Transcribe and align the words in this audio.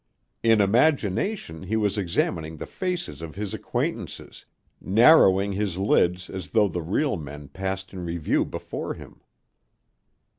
In 0.41 0.61
imagination 0.61 1.61
he 1.61 1.75
was 1.77 1.95
examining 1.95 2.57
the 2.57 2.65
faces 2.65 3.21
of 3.21 3.35
his 3.35 3.53
acquaintances, 3.53 4.47
narrowing 4.81 5.51
his 5.53 5.77
lids 5.77 6.27
as 6.27 6.53
though 6.53 6.67
the 6.67 6.81
real 6.81 7.17
men 7.17 7.49
passed 7.49 7.93
in 7.93 8.03
review 8.03 8.43
before 8.43 8.95
him. 8.95 9.21